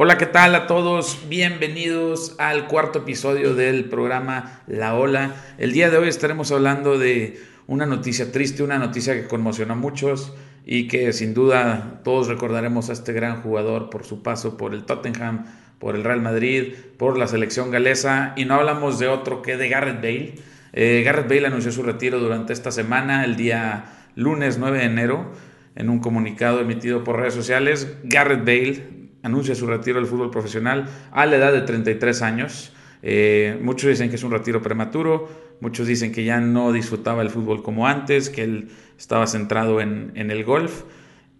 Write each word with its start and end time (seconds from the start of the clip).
Hola, 0.00 0.16
¿qué 0.16 0.26
tal 0.26 0.54
a 0.54 0.68
todos? 0.68 1.24
Bienvenidos 1.28 2.36
al 2.38 2.68
cuarto 2.68 3.00
episodio 3.00 3.56
del 3.56 3.86
programa 3.86 4.62
La 4.68 4.94
Ola. 4.94 5.34
El 5.58 5.72
día 5.72 5.90
de 5.90 5.96
hoy 5.96 6.08
estaremos 6.08 6.52
hablando 6.52 7.00
de 7.00 7.40
una 7.66 7.84
noticia 7.84 8.30
triste, 8.30 8.62
una 8.62 8.78
noticia 8.78 9.14
que 9.14 9.26
conmocionó 9.26 9.72
a 9.72 9.76
muchos 9.76 10.32
y 10.64 10.86
que 10.86 11.12
sin 11.12 11.34
duda 11.34 12.00
todos 12.04 12.28
recordaremos 12.28 12.90
a 12.90 12.92
este 12.92 13.12
gran 13.12 13.42
jugador 13.42 13.90
por 13.90 14.04
su 14.04 14.22
paso 14.22 14.56
por 14.56 14.72
el 14.72 14.84
Tottenham, 14.84 15.46
por 15.80 15.96
el 15.96 16.04
Real 16.04 16.22
Madrid, 16.22 16.74
por 16.96 17.18
la 17.18 17.26
selección 17.26 17.72
galesa 17.72 18.34
y 18.36 18.44
no 18.44 18.54
hablamos 18.54 19.00
de 19.00 19.08
otro 19.08 19.42
que 19.42 19.56
de 19.56 19.68
Garrett 19.68 19.96
Bale. 19.96 20.34
Eh, 20.74 21.02
Garrett 21.04 21.28
Bale 21.28 21.48
anunció 21.48 21.72
su 21.72 21.82
retiro 21.82 22.20
durante 22.20 22.52
esta 22.52 22.70
semana, 22.70 23.24
el 23.24 23.34
día 23.34 23.86
lunes 24.14 24.58
9 24.58 24.78
de 24.78 24.84
enero, 24.84 25.32
en 25.74 25.90
un 25.90 25.98
comunicado 25.98 26.60
emitido 26.60 27.02
por 27.02 27.16
redes 27.16 27.34
sociales. 27.34 27.96
Garrett 28.04 28.44
Bale 28.44 28.97
anuncia 29.22 29.54
su 29.54 29.66
retiro 29.66 29.98
del 29.98 30.06
fútbol 30.06 30.30
profesional 30.30 30.86
a 31.10 31.26
la 31.26 31.36
edad 31.36 31.52
de 31.52 31.62
33 31.62 32.22
años. 32.22 32.72
Eh, 33.02 33.58
muchos 33.62 33.90
dicen 33.90 34.10
que 34.10 34.16
es 34.16 34.22
un 34.24 34.32
retiro 34.32 34.60
prematuro, 34.62 35.28
muchos 35.60 35.86
dicen 35.86 36.12
que 36.12 36.24
ya 36.24 36.40
no 36.40 36.72
disfrutaba 36.72 37.22
el 37.22 37.30
fútbol 37.30 37.62
como 37.62 37.86
antes, 37.86 38.30
que 38.30 38.42
él 38.42 38.68
estaba 38.98 39.26
centrado 39.26 39.80
en, 39.80 40.12
el 40.14 40.44
golf. 40.44 40.84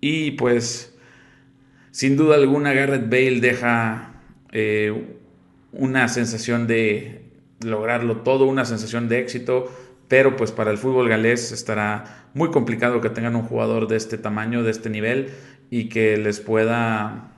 Y 0.00 0.32
pues, 0.32 0.96
sin 1.90 2.16
duda 2.16 2.36
alguna, 2.36 2.72
Garrett 2.72 3.10
Bale 3.10 3.40
deja 3.40 4.22
eh, 4.52 5.16
una 5.72 6.08
sensación 6.08 6.66
de 6.66 7.22
lograrlo 7.60 8.18
todo, 8.18 8.46
una 8.46 8.64
sensación 8.64 9.08
de 9.08 9.18
éxito, 9.18 9.70
pero 10.06 10.36
pues 10.36 10.52
para 10.52 10.70
el 10.70 10.78
fútbol 10.78 11.08
galés 11.08 11.52
estará 11.52 12.28
muy 12.34 12.50
complicado 12.50 13.00
que 13.00 13.10
tengan 13.10 13.36
un 13.36 13.42
jugador 13.42 13.88
de 13.88 13.96
este 13.96 14.16
tamaño, 14.16 14.62
de 14.62 14.70
este 14.70 14.90
nivel 14.90 15.30
y 15.70 15.88
que 15.88 16.16
les 16.16 16.40
pueda 16.40 17.32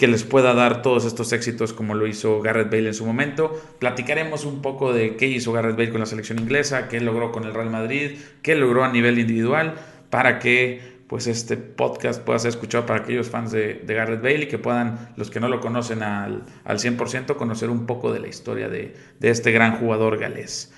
que 0.00 0.08
les 0.08 0.24
pueda 0.24 0.54
dar 0.54 0.80
todos 0.80 1.04
estos 1.04 1.30
éxitos 1.34 1.74
como 1.74 1.94
lo 1.94 2.06
hizo 2.06 2.40
Garrett 2.40 2.70
Bale 2.70 2.86
en 2.86 2.94
su 2.94 3.04
momento. 3.04 3.60
Platicaremos 3.78 4.46
un 4.46 4.62
poco 4.62 4.94
de 4.94 5.16
qué 5.16 5.26
hizo 5.26 5.52
Garrett 5.52 5.76
Bale 5.76 5.90
con 5.90 6.00
la 6.00 6.06
selección 6.06 6.38
inglesa, 6.38 6.88
qué 6.88 7.00
logró 7.00 7.32
con 7.32 7.44
el 7.44 7.52
Real 7.52 7.68
Madrid, 7.68 8.12
qué 8.40 8.54
logró 8.54 8.82
a 8.82 8.90
nivel 8.90 9.18
individual, 9.18 9.74
para 10.08 10.38
que 10.38 11.02
pues 11.06 11.26
este 11.26 11.58
podcast 11.58 12.22
pueda 12.22 12.38
ser 12.38 12.48
escuchado 12.48 12.86
para 12.86 13.00
aquellos 13.00 13.28
fans 13.28 13.52
de, 13.52 13.82
Garrett 13.86 14.22
Bale 14.22 14.44
y 14.44 14.48
que 14.48 14.56
puedan, 14.56 15.10
los 15.16 15.30
que 15.30 15.38
no 15.38 15.48
lo 15.48 15.60
conocen 15.60 16.02
al, 16.02 16.44
al 16.64 16.78
100%, 16.78 17.36
conocer 17.36 17.68
un 17.68 17.84
poco 17.84 18.10
de 18.10 18.20
la 18.20 18.28
historia 18.28 18.70
de, 18.70 18.96
este 19.20 19.52
gran 19.52 19.76
jugador 19.80 20.18
galés. 20.18 20.72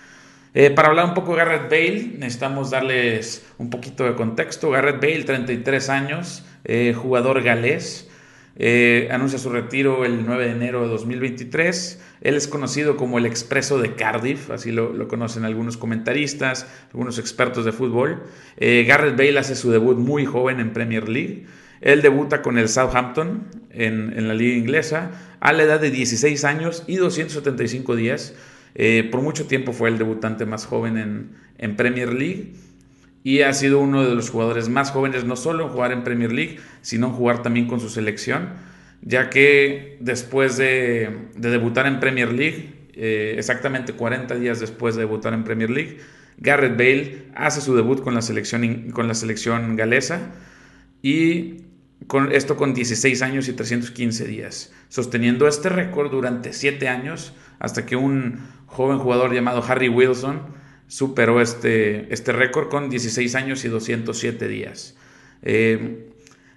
Eh, 0.52 0.70
para 0.70 0.88
hablar 0.88 1.04
un 1.04 1.14
poco 1.14 1.30
de 1.30 1.36
Garrett 1.36 1.70
Bale, 1.70 2.14
necesitamos 2.18 2.72
darles 2.72 3.46
un 3.58 3.70
poquito 3.70 4.02
de 4.02 4.16
contexto. 4.16 4.70
Garrett 4.70 5.00
Bale, 5.00 5.22
33 5.22 5.88
años, 5.90 6.44
eh, 6.64 6.92
jugador 6.92 7.40
galés. 7.44 8.08
Eh, 8.56 9.08
anuncia 9.10 9.38
su 9.38 9.48
retiro 9.48 10.04
el 10.04 10.26
9 10.26 10.46
de 10.46 10.50
enero 10.52 10.82
de 10.82 10.88
2023. 10.88 12.00
Él 12.20 12.34
es 12.34 12.48
conocido 12.48 12.96
como 12.96 13.18
el 13.18 13.26
Expreso 13.26 13.78
de 13.78 13.94
Cardiff, 13.94 14.50
así 14.50 14.72
lo, 14.72 15.08
conocen 15.08 15.44
algunos 15.44 15.76
comentaristas, 15.76 16.66
algunos 16.92 17.18
expertos 17.18 17.64
de 17.64 17.72
fútbol. 17.72 18.22
Eh, 18.58 18.84
Garrett 18.86 19.16
Bale 19.16 19.38
hace 19.38 19.56
su 19.56 19.70
debut 19.70 19.96
muy 19.96 20.26
joven 20.26 20.60
en 20.60 20.72
Premier 20.72 21.08
League. 21.08 21.46
Él 21.80 22.02
debuta 22.02 22.42
con 22.42 22.58
el 22.58 22.68
Southampton 22.68 23.48
en, 23.70 24.28
la 24.28 24.34
liga 24.34 24.56
inglesa 24.56 25.10
a 25.40 25.52
la 25.52 25.64
edad 25.64 25.80
de 25.80 25.90
16 25.90 26.44
años 26.44 26.84
y 26.86 26.96
275 26.96 27.96
días. 27.96 28.34
Eh, 28.74 29.08
por 29.10 29.20
mucho 29.20 29.46
tiempo 29.46 29.72
fue 29.72 29.88
el 29.88 29.98
debutante 29.98 30.46
más 30.46 30.64
joven 30.64 30.96
en, 30.96 31.30
en 31.58 31.76
Premier 31.76 32.12
League 32.12 32.52
y 33.24 33.42
ha 33.42 33.52
sido 33.52 33.80
uno 33.80 34.02
de 34.02 34.14
los 34.14 34.30
jugadores 34.30 34.68
más 34.68 34.90
jóvenes, 34.90 35.24
no 35.24 35.36
solo 35.36 35.64
en 35.64 35.70
jugar 35.70 35.92
en 35.92 36.02
Premier 36.02 36.32
League, 36.32 36.58
sino 36.80 37.08
en 37.08 37.12
jugar 37.12 37.42
también 37.42 37.66
con 37.66 37.80
su 37.80 37.88
selección, 37.88 38.50
ya 39.00 39.30
que 39.30 39.96
después 40.00 40.56
de, 40.56 41.28
debutar 41.36 41.86
en 41.86 42.00
Premier 42.00 42.32
League, 42.32 42.88
eh, 42.94 43.34
exactamente 43.38 43.92
40 43.92 44.34
días 44.36 44.60
después 44.60 44.96
de 44.96 45.02
debutar 45.02 45.34
en 45.34 45.44
Premier 45.44 45.70
League, 45.70 45.98
Garrett 46.38 46.76
Bale 46.76 47.26
hace 47.34 47.60
su 47.60 47.76
debut 47.76 48.02
con 48.02 48.14
la 48.14 48.22
selección, 48.22 48.90
con 48.90 49.06
la 49.06 49.14
selección 49.14 49.76
galesa 49.76 50.32
y 51.02 51.58
con 52.06 52.32
esto 52.32 52.56
con 52.56 52.74
16 52.74 53.22
años 53.22 53.48
y 53.48 53.52
315 53.52 54.26
días, 54.26 54.72
sosteniendo 54.88 55.46
este 55.46 55.68
récord 55.68 56.10
durante 56.10 56.52
7 56.52 56.88
años 56.88 57.32
hasta 57.60 57.86
que 57.86 57.94
un 57.94 58.40
joven 58.66 58.98
jugador 58.98 59.32
llamado 59.32 59.62
Harry 59.66 59.88
Wilson 59.88 60.40
superó 60.92 61.40
este, 61.40 62.12
este 62.12 62.32
récord 62.32 62.68
con 62.68 62.90
16 62.90 63.34
años 63.34 63.64
y 63.64 63.68
207 63.68 64.46
días. 64.46 64.94
Eh, 65.40 66.10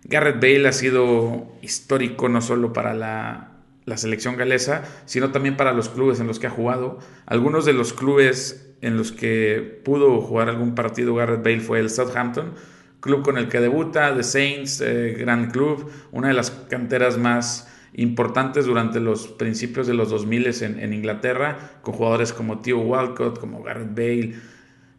Garrett 0.04 0.42
Bale 0.42 0.68
ha 0.68 0.74
sido 0.74 1.54
histórico 1.62 2.28
no 2.28 2.42
solo 2.42 2.74
para 2.74 2.94
la, 2.94 3.52
selección 3.96 4.36
galesa, 4.36 4.84
sino 5.06 5.32
también 5.32 5.56
para 5.56 5.72
los 5.72 5.88
clubes 5.88 6.20
en 6.20 6.28
los 6.28 6.40
que 6.40 6.48
ha 6.48 6.50
jugado. 6.50 7.00
Algunos 7.26 7.64
de 7.64 7.72
los 7.72 7.94
clubes 7.94 8.76
en 8.82 8.98
los 8.98 9.14
que 9.14 9.82
pudo 9.86 10.20
jugar 10.20 10.50
algún 10.50 10.76
partido 10.76 11.16
Garrett 11.16 11.42
Bale 11.42 11.62
fue 11.62 11.80
el 11.80 11.90
Southampton, 11.90 12.56
club 13.00 13.24
con 13.24 13.38
el 13.38 13.48
que 13.48 13.62
debuta, 13.62 14.14
The 14.14 14.24
Saints, 14.24 14.82
eh, 14.82 15.16
gran 15.18 15.50
club, 15.50 15.90
una 16.12 16.28
de 16.28 16.34
las 16.34 16.52
canteras 16.52 17.18
más 17.18 17.70
importantes 17.96 18.66
durante 18.66 19.00
los 19.00 19.28
principios 19.28 19.88
de 19.88 19.94
los 19.94 20.10
2000 20.10 20.64
en, 20.64 20.80
en 20.80 20.94
Inglaterra, 20.94 21.80
con 21.82 21.94
jugadores 21.94 22.34
como 22.34 22.60
Theo 22.60 22.80
Walcott, 22.80 23.40
como 23.40 23.64
Garrett 23.64 23.96
Bale 23.96 24.36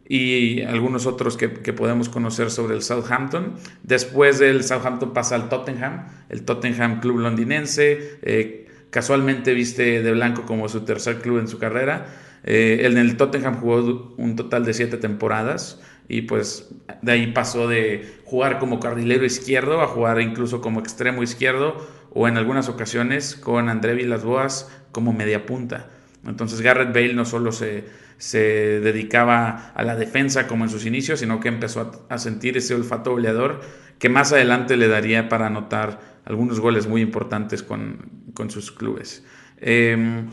y 0.09 0.61
algunos 0.61 1.05
otros 1.05 1.35
que, 1.35 1.49
podemos 1.49 2.09
conocer 2.09 2.49
sobre 2.49 2.75
el 2.75 2.81
Southampton. 2.81 3.55
Después 3.83 4.39
del 4.39 4.63
Southampton 4.63 5.13
pasa 5.13 5.35
al 5.35 5.49
Tottenham, 5.49 6.07
el 6.29 6.43
Tottenham 6.43 7.01
Club 7.01 7.19
londinense, 7.19 8.17
eh, 8.21 8.67
casualmente 8.89 9.53
viste 9.53 10.01
de 10.01 10.11
blanco 10.11 10.43
como 10.43 10.69
su 10.69 10.81
tercer 10.81 11.19
club 11.19 11.39
en 11.39 11.47
su 11.47 11.59
carrera. 11.59 12.05
Eh, 12.43 12.81
en 12.83 12.97
el 12.97 13.17
Tottenham 13.17 13.59
jugó 13.59 14.15
un 14.17 14.35
total 14.37 14.63
de 14.63 14.73
siete 14.73 14.97
temporadas 14.97 15.81
y 16.07 16.21
pues 16.21 16.69
de 17.01 17.11
ahí 17.11 17.27
pasó 17.33 17.67
de 17.67 18.07
jugar 18.23 18.59
como 18.59 18.79
carrilero 18.79 19.25
izquierdo 19.25 19.81
a 19.81 19.87
jugar 19.87 20.21
incluso 20.21 20.61
como 20.61 20.79
extremo 20.79 21.23
izquierdo 21.23 21.85
o 22.17 22.27
en 22.27 22.35
algunas 22.35 22.67
ocasiones 22.67 23.35
con 23.35 23.69
André 23.69 23.93
Vilas-Boas 23.93 24.71
como 24.91 25.13
media 25.13 25.45
punta. 25.45 25.87
Entonces 26.25 26.61
Garrett 26.61 26.91
Bale 26.91 27.13
no 27.13 27.25
solo 27.25 27.51
se, 27.51 27.85
se, 28.17 28.79
dedicaba 28.79 29.71
a 29.75 29.83
la 29.83 29.95
defensa 29.95 30.47
como 30.47 30.63
en 30.63 30.71
sus 30.71 30.87
inicios, 30.87 31.19
sino 31.19 31.39
que 31.39 31.47
empezó 31.47 32.05
a, 32.09 32.17
sentir 32.17 32.57
ese 32.57 32.73
olfato 32.73 33.11
goleador 33.11 33.61
que 33.99 34.09
más 34.09 34.33
adelante 34.33 34.77
le 34.77 34.87
daría 34.87 35.29
para 35.29 35.45
anotar 35.45 35.99
algunos 36.25 36.59
goles 36.59 36.87
muy 36.87 37.01
importantes 37.01 37.61
con, 37.61 38.09
con 38.33 38.49
sus 38.49 38.71
clubes. 38.71 39.23
Em, 39.61 40.29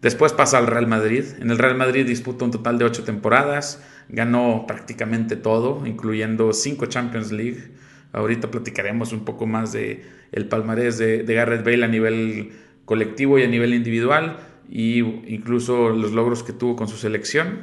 después 0.00 0.32
pasa 0.32 0.56
al 0.56 0.66
Real 0.66 0.86
Madrid. 0.86 1.24
En 1.40 1.50
el 1.50 1.58
Real 1.58 1.76
Madrid 1.76 2.06
disputa 2.06 2.46
un 2.46 2.52
total 2.52 2.78
de 2.78 2.86
ocho 2.86 3.04
temporadas, 3.04 3.84
ganó 4.08 4.64
prácticamente 4.66 5.36
todo, 5.36 5.86
incluyendo 5.86 6.54
cinco 6.54 6.86
Champions 6.86 7.32
League. 7.32 7.70
Ahorita 8.12 8.50
platicaremos 8.50 9.12
un 9.12 9.24
poco 9.24 9.46
más 9.46 9.72
de 9.72 10.02
el 10.32 10.46
palmarés 10.46 10.98
de, 10.98 11.22
Garrett 11.24 11.64
Bale 11.64 11.84
a 11.84 11.88
nivel 11.88 12.52
colectivo 12.84 13.38
y 13.38 13.42
a 13.42 13.48
nivel 13.48 13.74
individual 13.74 14.38
y 14.70 14.98
incluso 14.98 15.90
los 15.90 16.12
logros 16.12 16.42
que 16.42 16.52
tuvo 16.52 16.76
con 16.76 16.88
su 16.88 16.96
selección. 16.96 17.62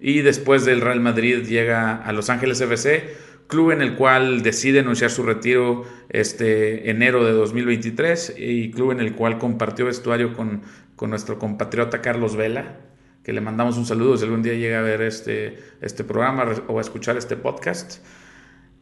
Y 0.00 0.20
después 0.20 0.64
del 0.64 0.80
Real 0.80 1.00
Madrid 1.00 1.44
llega 1.44 1.96
a 1.96 2.12
Los 2.12 2.30
Ángeles 2.30 2.60
FC, 2.60 3.14
club 3.48 3.72
en 3.72 3.82
el 3.82 3.96
cual 3.96 4.42
decide 4.42 4.80
anunciar 4.80 5.10
su 5.10 5.22
retiro 5.22 5.84
este 6.08 6.90
enero 6.90 7.24
de 7.24 7.32
2023 7.32 8.34
y 8.38 8.70
club 8.70 8.92
en 8.92 9.00
el 9.00 9.14
cual 9.14 9.38
compartió 9.38 9.86
vestuario 9.86 10.32
con, 10.32 10.62
con 10.96 11.10
nuestro 11.10 11.38
compatriota 11.38 12.00
Carlos 12.00 12.36
Vela, 12.36 12.78
que 13.24 13.32
le 13.32 13.40
mandamos 13.40 13.76
un 13.76 13.84
saludo 13.84 14.16
si 14.16 14.24
algún 14.24 14.42
día 14.42 14.54
llega 14.54 14.78
a 14.78 14.82
ver 14.82 15.02
este, 15.02 15.58
este 15.82 16.04
programa 16.04 16.46
o 16.68 16.78
a 16.78 16.80
escuchar 16.80 17.16
este 17.16 17.36
podcast. 17.36 18.04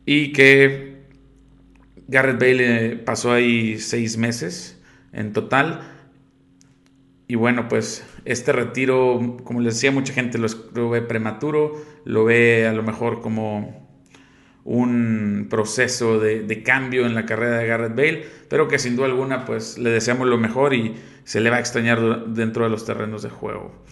Y 0.06 0.32
que 0.32 0.97
Garrett 2.08 2.40
Bale 2.40 2.96
pasó 2.96 3.32
ahí 3.32 3.78
seis 3.78 4.16
meses 4.16 4.80
en 5.12 5.32
total. 5.32 5.80
Y 7.28 7.34
bueno, 7.34 7.68
pues 7.68 8.04
este 8.24 8.52
retiro, 8.52 9.36
como 9.44 9.60
les 9.60 9.74
decía, 9.74 9.92
mucha 9.92 10.14
gente 10.14 10.38
lo, 10.38 10.90
ve 10.90 11.02
prematuro, 11.02 11.74
lo 12.06 12.24
ve 12.24 12.66
a 12.66 12.72
lo 12.72 12.82
mejor 12.82 13.20
como 13.20 13.86
un 14.64 15.46
proceso 15.50 16.18
de, 16.18 16.62
cambio 16.62 17.04
en 17.04 17.14
la 17.14 17.26
carrera 17.26 17.58
de 17.58 17.66
Garrett 17.66 17.94
Bale, 17.94 18.26
pero 18.48 18.68
que 18.68 18.78
sin 18.78 18.96
duda 18.96 19.06
alguna 19.06 19.44
pues 19.44 19.76
le 19.76 19.90
deseamos 19.90 20.26
lo 20.26 20.38
mejor 20.38 20.72
y 20.72 20.94
se 21.24 21.40
le 21.40 21.50
va 21.50 21.56
a 21.56 21.60
extrañar 21.60 22.26
dentro 22.28 22.64
de 22.64 22.70
los 22.70 22.86
terrenos 22.86 23.22
de 23.22 23.28
juego. 23.28 23.84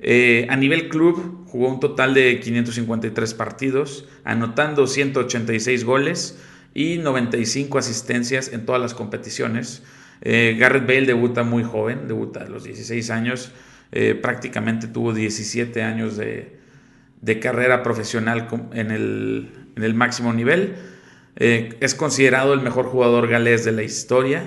Eh, 0.00 0.46
a 0.48 0.56
nivel 0.56 0.88
club 0.88 1.44
jugó 1.46 1.68
un 1.68 1.80
total 1.80 2.14
de 2.14 2.40
553 2.40 3.34
partidos, 3.34 4.08
anotando 4.24 4.86
186 4.86 5.84
goles, 5.84 6.38
y 6.74 6.98
95 6.98 7.78
asistencias 7.78 8.52
en 8.52 8.66
todas 8.66 8.80
las 8.80 8.94
competiciones. 8.94 9.82
Eh, 10.20 10.56
Garrett 10.58 10.86
Bale 10.86 11.06
debuta 11.06 11.42
muy 11.42 11.62
joven, 11.62 12.08
debuta 12.08 12.40
a 12.40 12.48
los 12.48 12.64
16 12.64 13.10
años, 13.10 13.52
eh, 13.92 14.14
prácticamente 14.14 14.88
tuvo 14.88 15.12
17 15.12 15.82
años 15.82 16.16
de, 16.16 16.56
carrera 17.40 17.82
profesional 17.82 18.48
en 18.72 18.90
el, 18.90 19.94
máximo 19.94 20.32
nivel. 20.32 20.74
Eh, 21.36 21.76
es 21.80 21.94
considerado 21.94 22.52
el 22.52 22.60
mejor 22.60 22.86
jugador 22.86 23.28
galés 23.28 23.64
de 23.64 23.72
la 23.72 23.82
historia, 23.82 24.42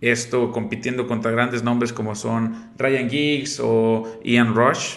esto 0.00 0.52
compitiendo 0.52 1.06
contra 1.06 1.30
grandes 1.30 1.62
nombres 1.62 1.94
como 1.94 2.14
son 2.14 2.70
Ryan 2.76 3.08
Giggs 3.08 3.60
o 3.62 4.20
Ian 4.24 4.54
Rush. 4.54 4.96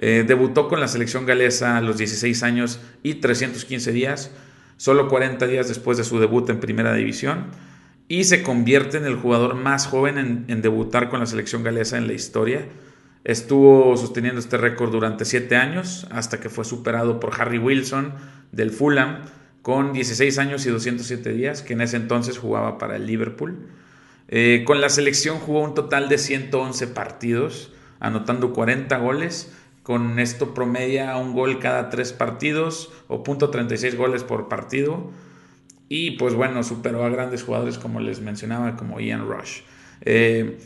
Debutó 0.00 0.68
con 0.68 0.78
la 0.78 0.86
selección 0.86 1.26
galesa 1.26 1.76
a 1.76 1.80
los 1.80 1.98
16 1.98 2.44
años 2.44 2.78
y 3.02 3.14
315 3.14 3.90
días, 3.90 4.30
solo 4.78 5.08
40 5.08 5.46
días 5.46 5.68
después 5.68 5.98
de 5.98 6.04
su 6.04 6.18
debut 6.18 6.48
en 6.48 6.60
primera 6.60 6.94
división, 6.94 7.48
y 8.08 8.24
se 8.24 8.42
convierte 8.42 8.96
en 8.96 9.04
el 9.04 9.16
jugador 9.16 9.54
más 9.54 9.86
joven 9.86 10.46
en, 10.48 10.62
debutar 10.62 11.10
con 11.10 11.20
la 11.20 11.26
selección 11.26 11.62
galesa 11.62 11.98
en 11.98 12.06
la 12.06 12.14
historia. 12.14 12.64
Estuvo 13.24 13.94
sosteniendo 13.98 14.40
este 14.40 14.56
récord 14.56 14.90
durante 14.90 15.26
7 15.26 15.54
años, 15.56 16.06
hasta 16.10 16.40
que 16.40 16.48
fue 16.48 16.64
superado 16.64 17.20
por 17.20 17.38
Harry 17.38 17.58
Wilson 17.58 18.14
del 18.50 18.70
Fulham, 18.70 19.18
con 19.60 19.92
16 19.92 20.38
años 20.38 20.64
y 20.64 20.70
207 20.70 21.32
días, 21.34 21.60
que 21.60 21.74
en 21.74 21.82
ese 21.82 21.98
entonces 21.98 22.38
jugaba 22.38 22.78
para 22.78 22.96
el 22.96 23.04
Liverpool. 23.04 23.58
Eh, 24.28 24.62
con 24.66 24.80
la 24.80 24.88
selección 24.88 25.38
jugó 25.38 25.62
un 25.62 25.74
total 25.74 26.08
de 26.08 26.16
111 26.16 26.86
partidos, 26.86 27.72
anotando 28.00 28.54
40 28.54 28.96
goles. 28.96 29.52
Con 29.88 30.18
esto 30.18 30.52
promedia 30.52 31.16
un 31.16 31.32
gol 31.32 31.60
cada 31.60 31.88
tres 31.88 32.12
partidos 32.12 32.92
o 33.06 33.24
.36 33.24 33.96
goles 33.96 34.22
por 34.22 34.46
partido. 34.46 35.10
Y 35.88 36.10
pues 36.18 36.34
bueno, 36.34 36.62
superó 36.62 37.06
a 37.06 37.08
grandes 37.08 37.42
jugadores 37.42 37.78
como 37.78 37.98
les 37.98 38.20
mencionaba, 38.20 38.76
como 38.76 39.00
Ian 39.00 39.26
Rush. 39.26 39.60
Eh, 40.02 40.58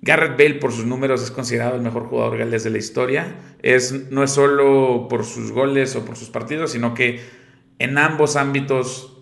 Garrett 0.00 0.38
Bale 0.38 0.54
por 0.54 0.72
sus 0.72 0.86
números 0.86 1.22
es 1.22 1.30
considerado 1.30 1.76
el 1.76 1.82
mejor 1.82 2.04
jugador 2.06 2.38
galés 2.38 2.64
de 2.64 2.70
la 2.70 2.78
historia. 2.78 3.36
Es, 3.60 4.10
no 4.10 4.22
es 4.22 4.30
solo 4.30 5.06
por 5.10 5.26
sus 5.26 5.52
goles 5.52 5.94
o 5.94 6.06
por 6.06 6.16
sus 6.16 6.30
partidos, 6.30 6.70
sino 6.70 6.94
que 6.94 7.20
en 7.78 7.98
ambos 7.98 8.36
ámbitos 8.36 9.18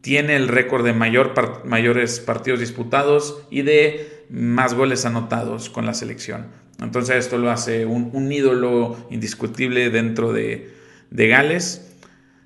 tiene 0.00 0.36
el 0.36 0.46
récord 0.46 0.84
de 0.84 0.92
mayor 0.92 1.34
mayores 1.64 2.20
partidos 2.20 2.60
disputados 2.60 3.48
y 3.50 3.62
de 3.62 4.26
más 4.30 4.74
goles 4.74 5.04
anotados 5.06 5.70
con 5.70 5.86
la 5.86 5.94
selección. 5.94 6.62
Entonces 6.84 7.16
esto 7.16 7.38
lo 7.38 7.50
hace 7.50 7.86
un, 7.86 8.30
ídolo 8.30 8.96
indiscutible 9.10 9.90
dentro 9.90 10.32
de, 10.32 10.70
Gales. 11.10 11.90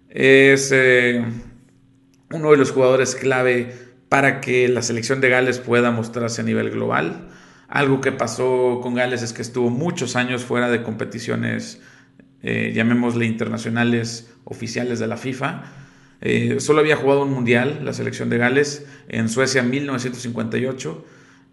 Es 0.09 0.71
eh, 0.73 1.25
uno 2.31 2.51
de 2.53 2.57
los 2.57 2.71
jugadores 2.71 3.15
clave 3.15 3.75
para 4.09 4.41
que 4.41 4.69
la 4.69 4.83
selección 4.83 5.21
de 5.21 5.29
Gales 5.29 5.59
pueda 5.59 5.91
mostrarse 5.91 6.41
a 6.41 6.45
nivel 6.45 6.71
global. 6.71 7.29
Algo 7.69 8.01
que 8.01 8.13
pasó 8.13 8.81
con 8.83 8.95
Gales 8.95 9.23
es 9.23 9.33
que 9.33 9.43
estuvo 9.43 9.71
muchos 9.71 10.17
años 10.17 10.45
fuera 10.45 10.71
de 10.71 10.83
competiciones, 10.83 11.83
eh, 12.43 12.73
llamémosle 12.75 13.27
internacionales 13.27 14.33
oficiales 14.45 14.99
de 14.99 15.07
la 15.07 15.17
FIFA. 15.17 15.65
Eh, 16.21 16.57
solo 16.61 16.81
había 16.81 16.97
jugado 16.97 17.25
un 17.25 17.33
mundial, 17.33 17.81
la 17.83 17.93
selección 17.93 18.31
de 18.31 18.39
Gales, 18.39 18.87
en 19.09 19.29
Suecia 19.29 19.61
en 19.61 19.71
1958, 19.71 21.05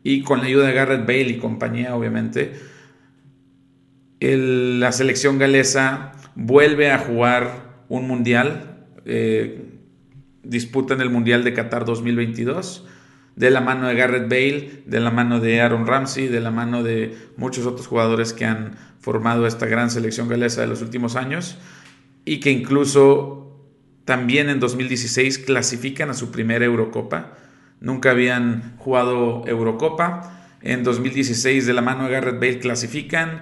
y 0.04 0.22
con 0.22 0.40
la 0.40 0.46
ayuda 0.46 0.68
de 0.68 0.74
Garrett 0.74 1.06
Bale 1.06 1.30
y 1.30 1.38
compañía, 1.38 1.96
obviamente, 1.96 2.54
la 4.20 4.92
selección 4.92 5.38
galesa 5.38 6.14
vuelve 6.36 6.92
a 6.92 7.00
jugar 7.00 7.84
un 7.90 8.08
mundial, 8.08 8.88
eh, 9.06 9.80
disputan 10.44 11.02
el 11.02 11.10
Mundial 11.10 11.44
de 11.44 11.54
Qatar 11.54 11.86
2022 11.86 12.88
de 13.36 13.50
la 13.50 13.62
mano 13.62 13.88
de 13.88 13.96
Garrett 13.96 14.30
Bale, 14.30 14.84
de 14.86 15.00
la 15.00 15.12
mano 15.12 15.40
de 15.40 15.62
Aaron 15.62 15.86
Ramsey, 15.86 16.28
de 16.28 16.40
la 16.40 16.52
mano 16.52 16.84
de 16.84 17.18
muchos 17.38 17.66
otros 17.66 17.88
jugadores 17.88 18.34
que 18.34 18.46
han 18.46 18.76
formado 19.00 19.46
esta 19.46 19.66
gran 19.66 19.92
selección 19.92 20.30
galesa 20.30 20.62
de 20.62 20.68
los 20.68 20.82
últimos 20.82 21.16
años 21.16 21.58
y 22.24 22.40
que 22.40 22.52
incluso 22.52 23.42
también 24.06 24.50
en 24.50 24.60
2016 24.60 25.40
clasifican 25.40 26.10
a 26.10 26.14
su 26.14 26.32
primera 26.32 26.66
Eurocopa. 26.66 27.34
Nunca 27.82 28.12
habían 28.12 28.78
jugado 28.78 29.44
Eurocopa. 29.48 30.32
En 30.62 30.84
2016 30.84 31.66
de 31.66 31.74
la 31.74 31.82
mano 31.82 32.06
de 32.06 32.12
Garrett 32.12 32.40
Bale 32.40 32.60
clasifican. 32.60 33.42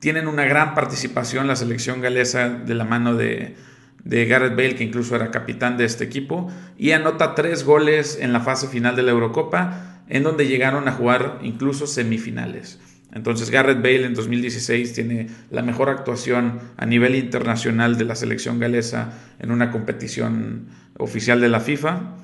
Tienen 0.00 0.26
una 0.26 0.44
gran 0.44 0.74
participación 0.74 1.46
la 1.46 1.56
selección 1.56 2.00
galesa 2.00 2.48
de 2.48 2.74
la 2.74 2.84
mano 2.84 3.14
de, 3.14 3.54
de 4.02 4.26
Garrett 4.26 4.56
Bale, 4.56 4.74
que 4.74 4.84
incluso 4.84 5.14
era 5.14 5.30
capitán 5.30 5.76
de 5.76 5.84
este 5.84 6.04
equipo, 6.04 6.50
y 6.78 6.92
anota 6.92 7.34
tres 7.34 7.64
goles 7.64 8.18
en 8.20 8.32
la 8.32 8.40
fase 8.40 8.66
final 8.66 8.96
de 8.96 9.02
la 9.02 9.12
Eurocopa, 9.12 10.02
en 10.08 10.22
donde 10.22 10.48
llegaron 10.48 10.88
a 10.88 10.92
jugar 10.92 11.38
incluso 11.42 11.86
semifinales. 11.86 12.80
Entonces 13.12 13.50
Garrett 13.50 13.78
Bale 13.78 14.06
en 14.06 14.14
2016 14.14 14.92
tiene 14.92 15.28
la 15.50 15.62
mejor 15.62 15.88
actuación 15.88 16.60
a 16.76 16.86
nivel 16.86 17.16
internacional 17.16 17.98
de 17.98 18.04
la 18.04 18.14
selección 18.14 18.58
galesa 18.58 19.12
en 19.40 19.50
una 19.50 19.70
competición 19.70 20.66
oficial 20.96 21.40
de 21.40 21.48
la 21.48 21.60
FIFA. 21.60 22.16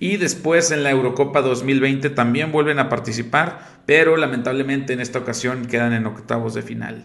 Y 0.00 0.16
después 0.16 0.70
en 0.70 0.82
la 0.82 0.90
Eurocopa 0.90 1.42
2020 1.42 2.10
también 2.10 2.50
vuelven 2.50 2.78
a 2.78 2.88
participar, 2.88 3.82
pero 3.84 4.16
lamentablemente 4.16 4.94
en 4.94 5.00
esta 5.00 5.18
ocasión 5.18 5.66
quedan 5.66 5.92
en 5.92 6.06
octavos 6.06 6.54
de 6.54 6.62
final. 6.62 7.04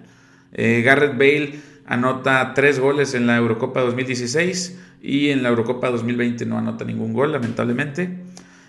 Eh, 0.54 0.82
Garrett 0.84 1.18
Bale 1.18 1.60
anota 1.86 2.54
tres 2.56 2.80
goles 2.80 3.14
en 3.14 3.28
la 3.28 3.36
Eurocopa 3.36 3.82
2016 3.82 4.80
y 5.02 5.30
en 5.30 5.44
la 5.44 5.50
Eurocopa 5.50 5.90
2020 5.92 6.46
no 6.46 6.58
anota 6.58 6.86
ningún 6.86 7.12
gol, 7.12 7.34
lamentablemente. 7.34 8.10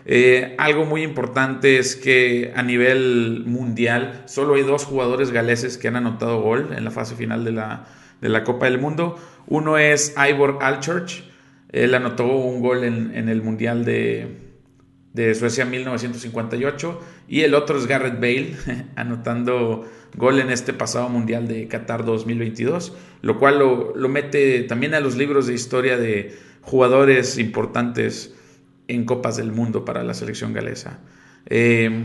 Eh, 0.04 0.54
algo 0.58 0.84
muy 0.84 1.02
importante 1.02 1.78
es 1.78 1.94
que 1.94 2.52
a 2.54 2.62
nivel 2.62 3.44
mundial 3.46 4.22
solo 4.26 4.54
hay 4.54 4.62
dos 4.62 4.84
jugadores 4.84 5.30
galeses 5.30 5.78
que 5.78 5.88
han 5.88 5.96
anotado 5.96 6.40
gol 6.40 6.74
en 6.76 6.84
la 6.84 6.90
fase 6.90 7.14
final 7.14 7.44
de 7.44 7.52
la, 7.52 7.86
de 8.20 8.28
la 8.28 8.42
Copa 8.42 8.66
del 8.66 8.78
Mundo. 8.78 9.18
Uno 9.46 9.78
es 9.78 10.14
Ivor 10.16 10.58
Alchurch, 10.62 11.24
él 11.76 11.94
anotó 11.94 12.26
un 12.26 12.60
gol 12.60 12.84
en, 12.84 13.28
el 13.28 13.42
Mundial 13.42 13.84
de, 13.84 14.28
de 15.12 15.34
Suecia 15.34 15.64
1958 15.64 17.00
y 17.28 17.42
el 17.42 17.54
otro 17.54 17.78
es 17.78 17.86
Garrett 17.86 18.14
Bale 18.14 18.56
anotando 18.96 19.86
gol 20.16 20.40
en 20.40 20.50
este 20.50 20.72
pasado 20.72 21.08
Mundial 21.08 21.48
de 21.48 21.68
Qatar 21.68 22.04
2022, 22.04 22.96
lo 23.20 23.38
cual 23.38 23.58
lo, 23.58 23.94
lo, 23.94 24.08
mete 24.08 24.62
también 24.62 24.94
a 24.94 25.00
los 25.00 25.16
libros 25.16 25.46
de 25.46 25.54
historia 25.54 25.98
de 25.98 26.34
jugadores 26.62 27.38
importantes 27.38 28.34
en 28.88 29.04
Copas 29.04 29.36
del 29.36 29.52
Mundo 29.52 29.84
para 29.84 30.02
la 30.02 30.14
selección 30.14 30.52
galesa. 30.52 31.00
Eh, 31.46 32.04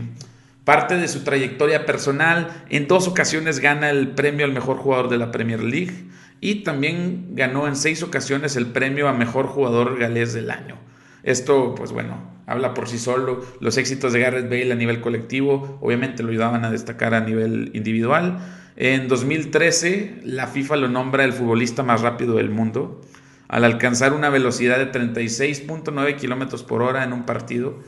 parte 0.64 0.96
de 0.96 1.08
su 1.08 1.24
trayectoria 1.24 1.86
personal, 1.86 2.64
en 2.68 2.86
dos 2.86 3.08
ocasiones 3.08 3.60
gana 3.60 3.90
el 3.90 4.08
premio 4.08 4.44
al 4.44 4.52
mejor 4.52 4.76
jugador 4.76 5.08
de 5.08 5.18
la 5.18 5.30
Premier 5.32 5.62
League 5.62 5.94
y 6.42 6.56
también 6.56 7.28
ganó 7.36 7.68
en 7.68 7.76
seis 7.76 8.02
ocasiones 8.02 8.56
el 8.56 8.66
premio 8.66 9.08
a 9.08 9.12
mejor 9.12 9.46
jugador 9.46 9.96
galés 9.96 10.34
del 10.34 10.50
año. 10.50 10.76
Esto, 11.22 11.76
pues 11.76 11.92
bueno, 11.92 12.20
habla 12.46 12.74
por 12.74 12.88
sí 12.88 12.98
solo. 12.98 13.46
Los 13.60 13.76
éxitos 13.76 14.12
de 14.12 14.18
Garrett 14.18 14.50
Bale 14.50 14.72
a 14.72 14.74
nivel 14.74 15.00
colectivo 15.00 15.78
obviamente 15.80 16.24
lo 16.24 16.30
ayudaban 16.30 16.64
a 16.64 16.70
destacar 16.72 17.14
a 17.14 17.20
nivel 17.20 17.70
individual. 17.74 18.40
En 18.74 19.06
2013, 19.06 20.22
la 20.24 20.48
FIFA 20.48 20.76
lo 20.78 20.88
nombra 20.88 21.24
el 21.24 21.32
futbolista 21.32 21.84
más 21.84 22.00
rápido 22.00 22.34
del 22.34 22.50
mundo 22.50 23.00
al 23.46 23.64
alcanzar 23.64 24.12
una 24.12 24.28
velocidad 24.28 24.78
de 24.78 24.90
36.9 24.90 26.16
kilómetros 26.16 26.64
por 26.64 26.82
hora 26.82 27.04
en 27.04 27.12
un 27.12 27.24
partido. 27.24 27.78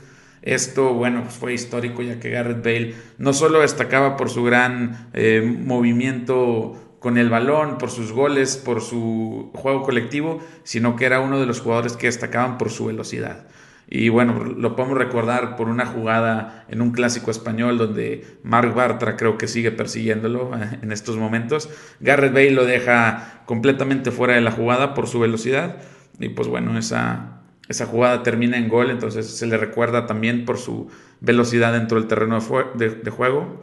Esto, 0.42 0.94
bueno, 0.94 1.23
pues 1.25 1.34
fue 1.34 1.54
histórico 1.54 2.02
ya 2.02 2.20
que 2.20 2.30
Garrett 2.30 2.62
Bale 2.62 2.94
no 3.18 3.32
solo 3.32 3.62
destacaba 3.62 4.16
por 4.16 4.30
su 4.30 4.44
gran 4.44 5.08
eh, 5.12 5.42
movimiento 5.42 6.93
con 7.04 7.18
el 7.18 7.28
balón, 7.28 7.76
por 7.76 7.90
sus 7.90 8.12
goles, 8.12 8.56
por 8.56 8.80
su 8.80 9.50
juego 9.52 9.82
colectivo, 9.82 10.40
sino 10.62 10.96
que 10.96 11.04
era 11.04 11.20
uno 11.20 11.38
de 11.38 11.44
los 11.44 11.61
jugadores 11.61 11.99
que 11.99 12.06
destacaban 12.06 12.56
por 12.56 12.70
su 12.70 12.87
velocidad. 12.87 13.44
Y 13.87 14.08
bueno, 14.08 14.42
lo 14.42 14.75
podemos 14.75 14.96
recordar 14.96 15.54
por 15.56 15.68
una 15.68 15.84
jugada 15.84 16.64
en 16.70 16.80
un 16.80 16.92
clásico 16.92 17.30
español 17.30 17.76
donde 17.76 18.38
Mark 18.42 18.73
Bartra 18.73 19.18
creo 19.18 19.37
que 19.37 19.49
sigue 19.49 19.70
persiguiéndolo 19.70 20.52
en 20.80 20.92
estos 20.92 21.18
momentos. 21.18 21.68
Garrett 22.00 22.32
Bale 22.32 22.52
lo 22.52 22.64
deja 22.64 23.42
completamente 23.44 24.11
fuera 24.11 24.37
de 24.37 24.40
la 24.40 24.50
jugada 24.50 24.94
por 24.94 25.06
su 25.06 25.20
velocidad. 25.20 25.82
Y 26.18 26.30
pues 26.30 26.49
bueno, 26.49 26.78
esa, 26.78 27.42
esa 27.68 27.84
jugada 27.84 28.23
termina 28.23 28.56
en 28.56 28.70
gol, 28.70 28.88
entonces 28.88 29.26
se 29.26 29.46
le 29.46 29.58
recuerda 29.58 30.06
también 30.06 30.46
por 30.46 30.56
su 30.56 30.88
velocidad 31.20 31.75
dentro 31.75 31.99
del 31.99 32.08
terreno 32.08 32.38
de, 32.76 33.11
juego. 33.11 33.62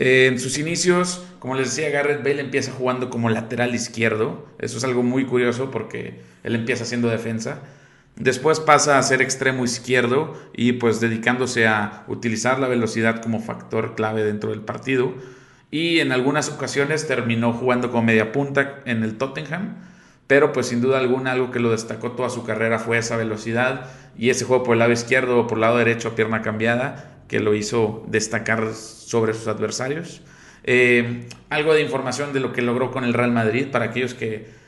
En 0.00 0.38
sus 0.38 0.58
inicios, 0.58 1.24
como 1.40 1.56
les 1.56 1.74
decía, 1.74 1.90
Garrett 1.90 2.22
Bale 2.22 2.40
empieza 2.40 2.70
jugando 2.70 3.10
como 3.10 3.30
lateral 3.30 3.74
izquierdo. 3.74 4.46
Eso 4.60 4.78
es 4.78 4.84
algo 4.84 5.02
muy 5.02 5.26
curioso 5.26 5.72
porque 5.72 6.20
él 6.44 6.54
empieza 6.54 6.84
haciendo 6.84 7.08
defensa. 7.08 7.62
Después 8.14 8.60
pasa 8.60 8.96
a 8.96 9.02
ser 9.02 9.20
extremo 9.22 9.64
izquierdo 9.64 10.40
y 10.54 10.74
pues 10.74 11.00
dedicándose 11.00 11.66
a 11.66 12.04
utilizar 12.06 12.60
la 12.60 12.68
velocidad 12.68 13.20
como 13.20 13.40
factor 13.40 13.96
clave 13.96 14.22
dentro 14.22 14.50
del 14.50 14.60
partido. 14.60 15.14
Y 15.72 15.98
en 15.98 16.12
algunas 16.12 16.48
ocasiones 16.48 17.08
terminó 17.08 17.52
jugando 17.52 17.90
como 17.90 18.04
media 18.04 18.30
punta 18.30 18.82
en 18.84 19.02
el 19.02 19.18
Tottenham. 19.18 19.78
Pero 20.28 20.52
pues 20.52 20.68
sin 20.68 20.80
duda 20.80 20.98
alguna 20.98 21.32
algo 21.32 21.50
que 21.50 21.58
lo 21.58 21.72
destacó 21.72 22.12
toda 22.12 22.30
su 22.30 22.44
carrera 22.44 22.78
fue 22.78 22.98
esa 22.98 23.16
velocidad 23.16 23.86
y 24.16 24.30
ese 24.30 24.44
juego 24.44 24.62
por 24.62 24.74
el 24.74 24.78
lado 24.78 24.92
izquierdo 24.92 25.40
o 25.40 25.46
por 25.48 25.58
el 25.58 25.62
lado 25.62 25.78
derecho 25.78 26.08
a 26.08 26.14
pierna 26.14 26.42
cambiada 26.42 27.17
que 27.28 27.40
lo 27.40 27.54
hizo 27.54 28.04
destacar 28.08 28.74
sobre 28.74 29.34
sus 29.34 29.46
adversarios. 29.46 30.22
Eh, 30.64 31.28
algo 31.50 31.74
de 31.74 31.82
información 31.82 32.32
de 32.32 32.40
lo 32.40 32.52
que 32.52 32.62
logró 32.62 32.90
con 32.90 33.04
el 33.04 33.14
Real 33.14 33.32
Madrid 33.32 33.68
para 33.70 33.86
aquellos 33.86 34.14
que 34.14 34.58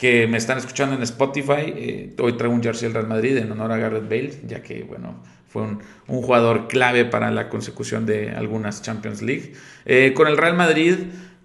que 0.00 0.26
me 0.26 0.38
están 0.38 0.56
escuchando 0.56 0.96
en 0.96 1.02
Spotify, 1.02 1.74
eh, 1.76 2.14
hoy 2.18 2.32
traigo 2.32 2.54
un 2.54 2.62
jersey 2.62 2.88
del 2.88 2.94
Real 2.94 3.06
Madrid 3.06 3.36
en 3.36 3.52
honor 3.52 3.70
a 3.70 3.76
Garrett 3.76 4.04
Bale, 4.04 4.32
ya 4.46 4.62
que, 4.62 4.82
bueno, 4.82 5.22
fue 5.46 5.60
un, 5.60 5.82
jugador 6.06 6.68
clave 6.68 7.04
para 7.04 7.30
la 7.30 7.50
consecución 7.50 8.06
de 8.06 8.30
algunas 8.30 8.80
Champions 8.80 9.20
League. 9.20 9.52
Eh, 9.84 10.14
con 10.16 10.26
el 10.26 10.38
Real 10.38 10.56
Madrid 10.56 10.94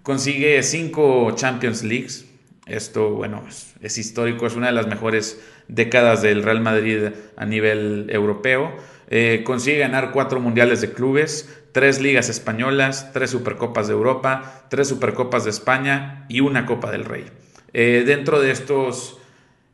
consigue 0.02 0.62
cinco 0.62 1.32
Champions 1.32 1.84
Leagues. 1.84 2.24
Esto, 2.64 3.10
bueno, 3.10 3.44
es, 3.82 3.98
histórico, 3.98 4.46
es 4.46 4.56
una 4.56 4.68
de 4.68 4.72
las 4.72 4.86
mejores 4.86 5.38
décadas 5.68 6.22
del 6.22 6.42
Real 6.42 6.62
Madrid 6.62 7.10
a 7.36 7.44
nivel 7.44 8.06
europeo. 8.08 8.74
Eh, 9.08 9.42
consigue 9.44 9.78
ganar 9.78 10.10
cuatro 10.12 10.40
mundiales 10.40 10.80
de 10.80 10.92
clubes, 10.92 11.48
tres 11.72 12.00
ligas 12.00 12.28
españolas, 12.28 13.12
tres 13.12 13.30
supercopas 13.30 13.86
de 13.86 13.92
Europa, 13.92 14.64
tres 14.68 14.88
supercopas 14.88 15.44
de 15.44 15.50
España 15.50 16.26
y 16.28 16.40
una 16.40 16.66
Copa 16.66 16.90
del 16.90 17.04
Rey. 17.04 17.26
Eh, 17.72 18.04
dentro 18.06 18.40
de 18.40 18.50
estos 18.50 19.18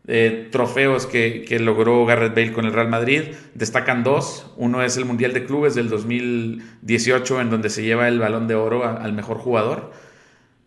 eh, 0.09 0.49
trofeos 0.51 1.07
que, 1.07 1.47
logró 1.61 2.05
Garrett 2.05 2.35
Bale 2.35 2.53
con 2.53 2.65
el 2.65 2.73
Real 2.73 2.89
Madrid, 2.89 3.23
destacan 3.55 4.03
dos. 4.03 4.53
Uno 4.57 4.83
es 4.83 4.97
el 4.97 5.05
Mundial 5.05 5.33
de 5.33 5.45
Clubes 5.45 5.75
del 5.75 5.89
2018, 5.89 7.41
en 7.41 7.51
donde 7.51 7.71
se 7.71 7.85
lleva 7.85 8.09
el 8.09 8.19
balón 8.19 8.49
de 8.49 8.57
oro 8.57 8.85
al 8.85 9.13
mejor 9.13 9.39
jugador. 9.39 9.93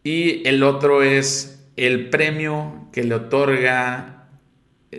Y 0.03 0.48
el 0.48 0.63
otro 0.63 1.03
es 1.03 1.67
el 1.75 2.10
premio 2.10 2.88
que 2.93 3.03
le 3.03 3.15
otorga 3.15 4.14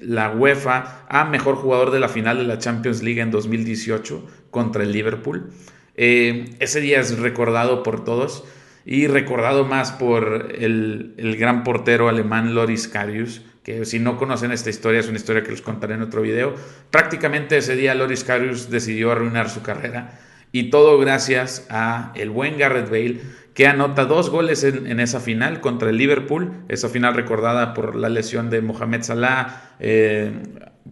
la 0.02 0.30
UEFA 0.30 1.06
a 1.08 1.24
mejor 1.24 1.56
jugador 1.56 1.90
de 1.90 2.00
la 2.00 2.08
final 2.08 2.38
de 2.38 2.44
la 2.44 2.58
Champions 2.58 3.02
League 3.02 3.20
en 3.20 3.30
2018 3.30 4.26
contra 4.50 4.82
el 4.82 4.92
Liverpool. 4.92 5.50
Eh, 5.94 6.56
ese 6.60 6.80
día 6.80 7.00
es 7.00 7.18
recordado 7.18 7.82
por 7.82 8.04
todos 8.04 8.44
y 8.84 9.08
recordado 9.08 9.64
más 9.64 9.92
por 9.92 10.54
el, 10.56 11.14
gran 11.38 11.64
portero 11.64 12.08
alemán 12.08 12.54
Loris 12.54 12.86
Karius, 12.86 13.42
que 13.64 13.84
si 13.84 13.98
no 13.98 14.16
conocen 14.16 14.52
esta 14.52 14.70
historia, 14.70 15.00
es 15.00 15.08
una 15.08 15.16
historia 15.16 15.42
que 15.42 15.50
les 15.50 15.60
contaré 15.60 15.94
en 15.94 16.02
otro 16.02 16.22
video. 16.22 16.54
Prácticamente 16.90 17.56
ese 17.56 17.74
día 17.74 17.96
Loris 17.96 18.22
Karius 18.22 18.70
decidió 18.70 19.10
arruinar 19.10 19.50
su 19.50 19.62
carrera 19.62 20.20
y 20.52 20.70
todo 20.70 20.98
gracias 20.98 21.66
a 21.68 22.12
el 22.14 22.30
buen 22.30 22.58
Garrett 22.58 22.88
Bale 22.88 23.20
que 23.56 23.66
anota 23.66 24.04
dos 24.04 24.28
goles 24.28 24.64
en, 24.64 25.00
esa 25.00 25.18
final 25.18 25.62
contra 25.62 25.88
el 25.88 25.96
Liverpool, 25.96 26.52
esa 26.68 26.90
final 26.90 27.14
recordada 27.14 27.72
por 27.72 27.96
la 27.96 28.10
lesión 28.10 28.50
de 28.50 28.60
Mohamed 28.60 29.00
Salah, 29.00 29.72
eh, 29.80 30.30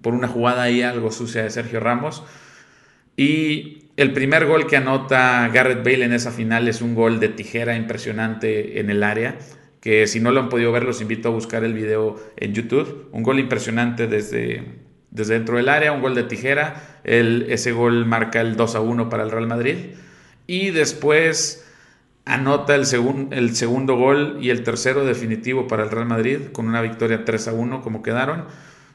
por 0.00 0.14
una 0.14 0.28
jugada 0.28 0.62
ahí 0.62 0.80
algo 0.80 1.10
sucia 1.12 1.42
de 1.42 1.50
Sergio 1.50 1.78
Ramos. 1.78 2.24
Y 3.18 3.90
el 3.98 4.14
primer 4.14 4.46
gol 4.46 4.66
que 4.66 4.78
anota 4.78 5.46
Garrett 5.52 5.84
Bale 5.84 6.06
en 6.06 6.14
esa 6.14 6.30
final 6.30 6.66
es 6.66 6.80
un 6.80 6.94
gol 6.94 7.20
de 7.20 7.28
tijera 7.28 7.76
impresionante 7.76 8.80
en 8.80 8.88
el 8.88 9.02
área, 9.02 9.36
que 9.82 10.06
si 10.06 10.18
no 10.18 10.32
lo 10.32 10.40
han 10.40 10.48
podido 10.48 10.72
ver 10.72 10.84
los 10.84 11.02
invito 11.02 11.28
a 11.28 11.32
buscar 11.32 11.64
el 11.64 11.74
video 11.74 12.16
en 12.38 12.54
YouTube. 12.54 13.10
Un 13.12 13.22
gol 13.22 13.40
impresionante 13.40 14.06
desde, 14.06 14.62
desde 15.10 15.34
dentro 15.34 15.58
del 15.58 15.68
área, 15.68 15.92
un 15.92 16.00
gol 16.00 16.14
de 16.14 16.22
tijera. 16.22 17.00
El, 17.04 17.44
ese 17.50 17.72
gol 17.72 18.06
marca 18.06 18.40
el 18.40 18.56
2 18.56 18.74
a 18.74 18.80
1 18.80 19.10
para 19.10 19.22
el 19.22 19.30
Real 19.30 19.46
Madrid. 19.46 19.76
Y 20.46 20.70
después 20.70 21.60
anota 22.24 22.74
el, 22.74 22.84
el 23.30 23.56
segundo 23.56 23.96
gol 23.96 24.38
y 24.40 24.50
el 24.50 24.62
tercero 24.62 25.04
definitivo 25.04 25.66
para 25.66 25.84
el 25.84 25.90
Real 25.90 26.06
Madrid 26.06 26.38
con 26.52 26.66
una 26.66 26.80
victoria 26.80 27.24
3 27.24 27.48
a 27.48 27.52
1 27.52 27.82
como 27.82 28.02
quedaron. 28.02 28.44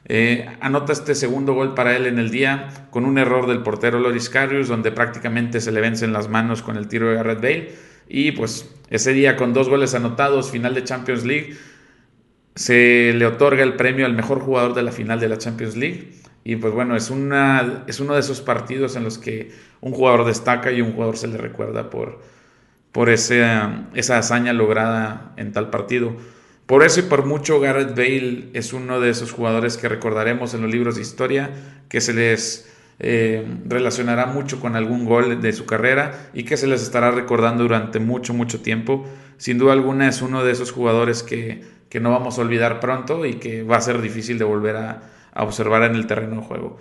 Eh, 0.06 0.48
anota 0.60 0.92
este 0.92 1.14
segundo 1.14 1.54
gol 1.54 1.74
para 1.74 1.94
él 1.94 2.06
en 2.06 2.18
el 2.18 2.30
día 2.30 2.88
con 2.90 3.04
un 3.04 3.18
error 3.18 3.46
del 3.46 3.62
portero 3.62 4.00
Loris 4.00 4.28
Karius, 4.28 4.68
donde 4.68 4.90
prácticamente 4.90 5.60
se 5.60 5.70
le 5.70 5.80
vencen 5.80 6.12
las 6.12 6.28
manos 6.28 6.62
con 6.62 6.76
el 6.76 6.88
tiro 6.88 7.08
de 7.08 7.14
Garrett 7.14 7.40
Bale. 7.40 7.72
Y 8.08 8.32
pues 8.32 8.68
ese 8.88 9.12
día 9.12 9.36
con 9.36 9.52
dos 9.52 9.68
goles 9.68 9.94
anotados, 9.94 10.50
final 10.50 10.74
de 10.74 10.82
Champions 10.82 11.24
League, 11.24 11.56
se 12.56 13.12
le 13.14 13.26
otorga 13.26 13.62
el 13.62 13.74
premio 13.74 14.04
al 14.04 14.14
mejor 14.14 14.40
jugador 14.40 14.74
de 14.74 14.82
la 14.82 14.90
final 14.90 15.20
de 15.20 15.28
la 15.28 15.38
Champions 15.38 15.76
League. 15.76 16.14
Y 16.42 16.56
pues 16.56 16.72
bueno, 16.72 16.96
es, 16.96 17.10
una, 17.10 17.84
es 17.86 18.00
uno 18.00 18.14
de 18.14 18.20
esos 18.20 18.40
partidos 18.40 18.96
en 18.96 19.04
los 19.04 19.18
que 19.18 19.52
un 19.80 19.92
jugador 19.92 20.24
destaca 20.24 20.72
y 20.72 20.80
un 20.80 20.92
jugador 20.92 21.16
se 21.18 21.28
le 21.28 21.36
recuerda 21.36 21.90
por, 21.90 22.20
por 22.92 23.08
esa, 23.08 23.88
esa 23.94 24.18
hazaña 24.18 24.52
lograda 24.52 25.32
en 25.36 25.52
tal 25.52 25.70
partido. 25.70 26.16
Por 26.66 26.84
eso 26.84 27.00
y 27.00 27.02
por 27.04 27.26
mucho 27.26 27.58
Garrett 27.58 27.96
Bale 27.96 28.48
es 28.52 28.72
uno 28.72 29.00
de 29.00 29.10
esos 29.10 29.32
jugadores 29.32 29.76
que 29.76 29.88
recordaremos 29.88 30.54
en 30.54 30.62
los 30.62 30.70
libros 30.70 30.94
de 30.94 31.02
historia, 31.02 31.50
que 31.88 32.00
se 32.00 32.14
les 32.14 32.70
eh, 33.02 33.46
relacionará 33.66 34.26
mucho 34.26 34.60
con 34.60 34.76
algún 34.76 35.06
gol 35.06 35.40
de 35.40 35.52
su 35.54 35.64
carrera 35.64 36.28
y 36.34 36.44
que 36.44 36.58
se 36.58 36.66
les 36.66 36.82
estará 36.82 37.10
recordando 37.10 37.62
durante 37.62 37.98
mucho, 37.98 38.34
mucho 38.34 38.60
tiempo. 38.60 39.06
Sin 39.38 39.56
duda 39.56 39.72
alguna 39.72 40.06
es 40.06 40.20
uno 40.20 40.44
de 40.44 40.52
esos 40.52 40.70
jugadores 40.70 41.22
que, 41.22 41.64
no 41.98 42.10
vamos 42.10 42.38
a 42.38 42.42
olvidar 42.42 42.78
pronto 42.78 43.24
y 43.24 43.34
que 43.34 43.62
va 43.62 43.78
a 43.78 43.80
ser 43.80 44.02
difícil 44.02 44.38
de 44.38 44.44
volver 44.44 44.76
a, 44.76 45.02
observar 45.34 45.84
en 45.84 45.94
el 45.94 46.06
terreno 46.06 46.36
de 46.36 46.42
juego. 46.42 46.78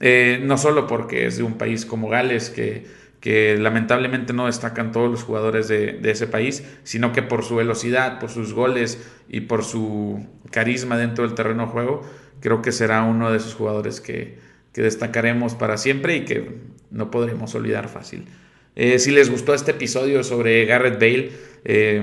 Eh, 0.00 0.40
no 0.44 0.56
solo 0.56 0.86
porque 0.86 1.26
es 1.26 1.38
de 1.38 1.42
un 1.42 1.54
país 1.54 1.84
como 1.84 2.08
Gales 2.08 2.50
que 2.50 2.86
que 3.20 3.56
lamentablemente 3.56 4.32
no 4.32 4.46
destacan 4.46 4.92
todos 4.92 5.10
los 5.10 5.22
jugadores 5.22 5.68
de, 5.68 5.98
ese 6.04 6.26
país, 6.26 6.64
sino 6.84 7.12
que 7.12 7.22
por 7.22 7.44
su 7.44 7.56
velocidad, 7.56 8.18
por 8.18 8.30
sus 8.30 8.52
goles 8.52 9.04
y 9.28 9.40
por 9.40 9.64
su 9.64 10.24
carisma 10.50 10.96
dentro 10.96 11.26
del 11.26 11.34
terreno 11.34 11.66
de 11.66 11.72
juego, 11.72 12.02
creo 12.40 12.62
que 12.62 12.72
será 12.72 13.02
uno 13.02 13.30
de 13.30 13.38
esos 13.38 13.54
jugadores 13.54 14.00
que, 14.00 14.44
destacaremos 14.76 15.54
para 15.54 15.78
siempre 15.78 16.16
y 16.16 16.26
que 16.26 16.50
no 16.90 17.10
podremos 17.10 17.54
olvidar 17.54 17.88
fácil. 17.88 18.26
Eh, 18.74 18.98
si 18.98 19.10
les 19.10 19.30
gustó 19.30 19.54
este 19.54 19.70
episodio 19.70 20.22
sobre 20.22 20.66
Garrett 20.66 21.00
Bale, 21.00 21.32
eh, 21.64 22.02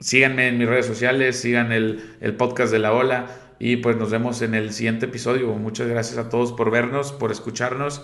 síganme 0.00 0.48
en 0.48 0.56
mis 0.56 0.66
redes 0.66 0.86
sociales, 0.86 1.38
sigan 1.38 1.70
el, 1.70 2.14
el 2.22 2.32
podcast 2.36 2.72
de 2.72 2.78
la 2.78 2.94
ola 2.94 3.26
y 3.58 3.76
pues 3.76 3.98
nos 3.98 4.10
vemos 4.10 4.40
en 4.40 4.54
el 4.54 4.72
siguiente 4.72 5.04
episodio. 5.04 5.52
Muchas 5.56 5.88
gracias 5.88 6.16
a 6.16 6.30
todos 6.30 6.54
por 6.54 6.70
vernos, 6.70 7.12
por 7.12 7.32
escucharnos 7.32 8.00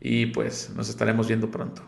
y 0.00 0.26
pues 0.26 0.72
nos 0.74 0.88
estaremos 0.88 1.28
viendo 1.28 1.50
pronto. 1.50 1.82